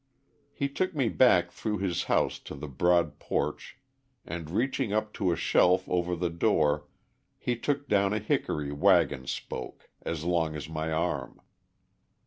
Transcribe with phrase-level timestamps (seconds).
[0.51, 3.77] He took me back through his house to the broad porch
[4.25, 6.87] and reaching up to a shelf over the door
[7.37, 11.39] he took down a hickory waggon spoke, as long as my arm.